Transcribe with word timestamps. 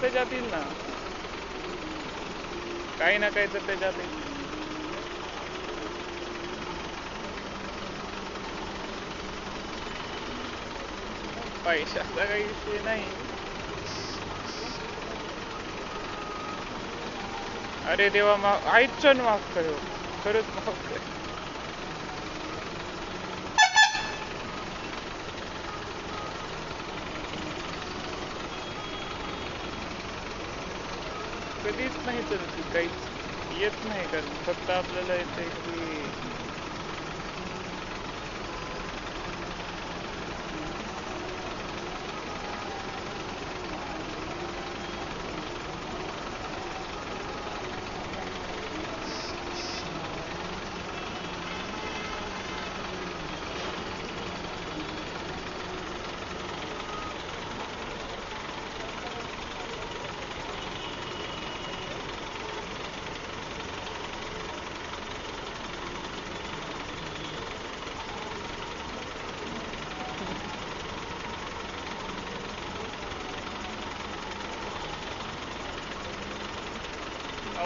त्याच्यात 0.00 0.32
ना. 0.42 0.62
काही 2.98 3.18
ना 3.18 3.28
काही 3.30 3.46
तर 3.46 3.58
त्याच्यात 3.58 4.00
पैशाचा 11.64 12.24
काही 12.26 12.46
विषय 12.46 12.80
नाही. 12.80 13.10
अरे 17.84 18.08
देवा 18.10 18.36
माफ़ 18.36 18.66
आईचं 18.68 19.16
माफ़ 19.16 19.42
कर. 19.52 19.70
खरंच 20.24 20.50
माफ़ 20.50 20.76
कर. 20.86 20.98
नाही 32.32 32.62
काहीच 32.64 33.08
येत 33.50 33.82
नाही 33.82 34.06
कारण 34.06 34.36
फक्त 34.42 34.70
आपल्याला 34.70 35.14
येते 35.14 35.48
की 35.50 36.10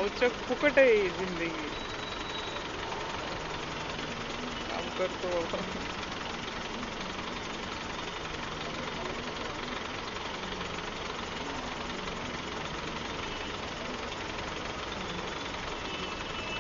अवचक 0.05 0.33
फुकट 0.47 0.79
आहे 0.79 1.11
ज़िंदगी। 1.11 1.69
काम 4.69 4.91
करतो 4.99 5.31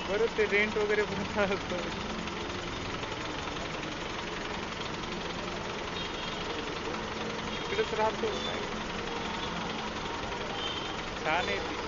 बरं 0.08 0.28
ते 0.36 0.46
रेंट 0.46 0.76
वगैरे 0.78 1.04
भरता 1.04 1.42
असतं. 1.54 1.90
इकडेच 7.60 7.94
राहतो. 7.94 8.32
छान 11.24 11.48
आहे 11.48 11.58
ती. 11.60 11.83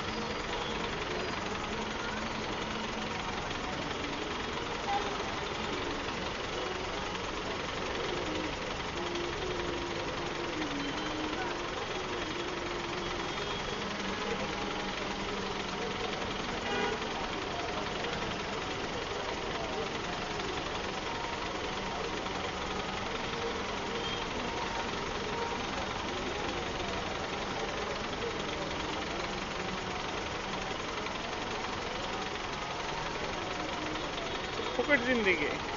फुकट 34.87 35.01
ज़िंदगी। 35.05 35.76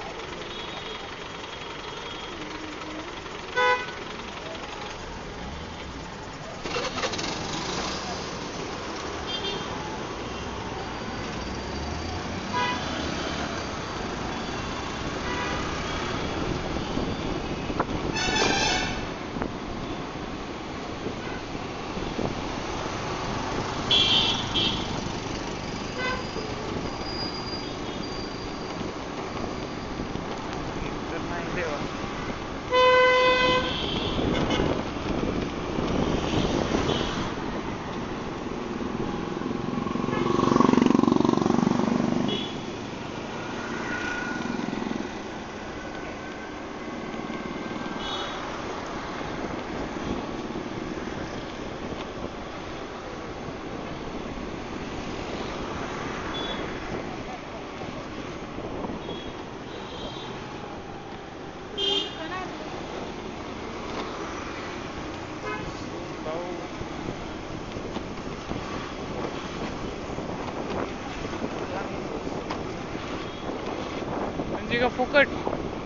का 74.80 74.88
फुकट? 74.90 75.28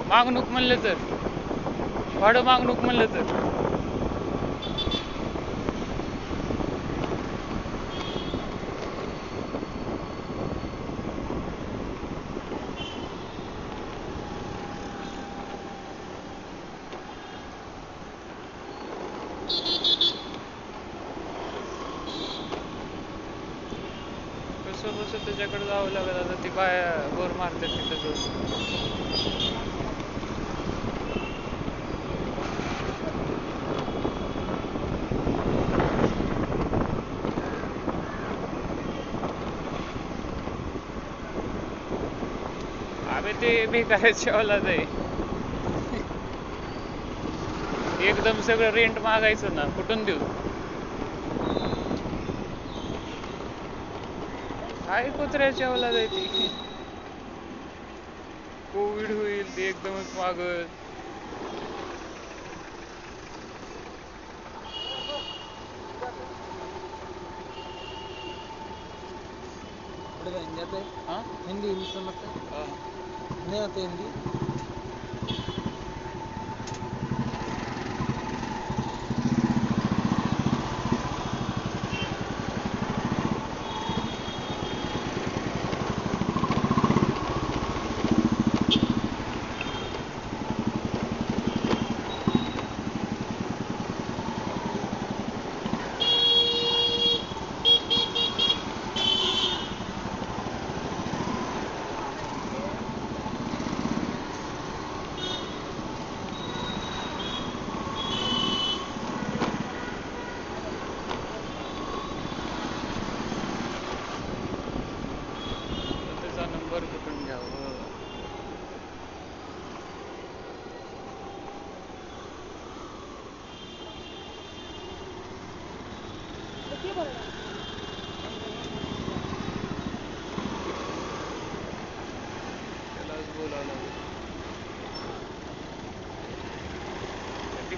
मागणूक 0.07 0.51
म्हणलं 0.51 0.77
तर. 0.83 0.99
भाडं 2.21 2.43
मागणूक 2.45 2.81
म्हणलं 2.81 3.07
तर. 3.15 3.25
असं 25.15 25.25
त्याच्याकडे 25.25 25.67
जावं 25.67 25.91
लागत 25.91 26.17
आता 26.17 26.35
ती 26.37 26.49
बाया 26.51 27.09
बोर 27.11 27.33
मारतात 27.35 27.69
तिथं 27.71 27.97
जाऊन. 27.97 28.19
ते 43.35 43.67
भिकाऱ्याच्या 43.69 44.35
औलाद 44.35 44.67
आहे 44.67 44.87
एकदम 47.99 48.41
सगळं 48.43 48.71
रेंट 48.73 48.99
मागायचं 49.01 49.55
ना 49.55 49.67
कुठून 49.71 50.05
देऊ? 50.05 50.21
काय 54.95 55.09
कुत्र्याची 55.11 55.65
औलाद 55.65 55.95
आहे 55.95 56.07
कोविड 58.73 59.11
होईल 59.13 59.51
ते 59.57 59.69
एकदमच 59.69 60.15
हिंदी 70.37 70.61
आते 70.61 70.81
हिंदी 71.47 71.69
हिंदी 71.69 71.85
समझते 71.87 72.27
हैं? 72.27 72.75
नहीं 73.45 73.61
आते 73.61 73.81
हिंदी? 73.81 74.09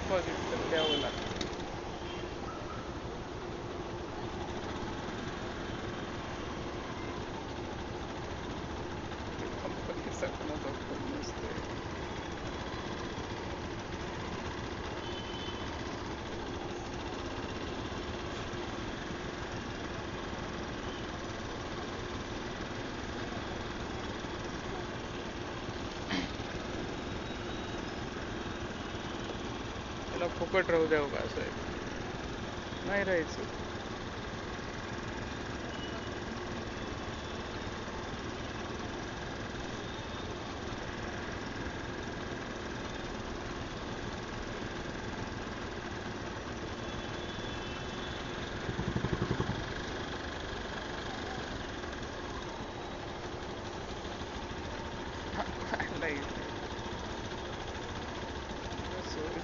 डिपॉझिट 0.07 0.37
तर 0.49 0.63
द्यावं 0.65 0.97
फुकट 30.57 30.71
राहू 30.71 30.85
द्यावं 30.87 31.07
का 31.09 31.19
असं 31.19 31.41
आहे 31.41 31.65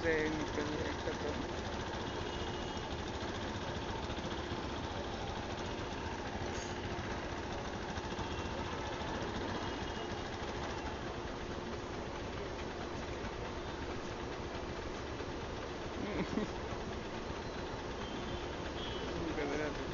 सो 0.04 0.10
जाए 0.10 0.28
निकल 0.30 0.66
जाए 0.72 0.92
खत्म 1.02 1.32
निकल 19.20 19.56
रहा 19.56 19.68
था 19.70 19.84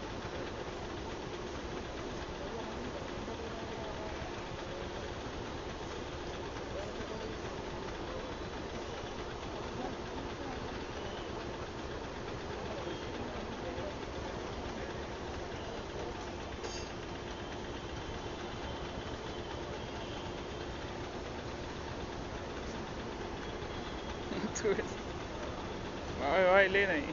वाय 26.49 26.69
ले 26.69 26.87
नाही। 26.87 27.10